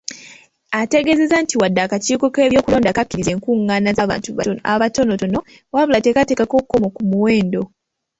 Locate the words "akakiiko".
1.85-2.25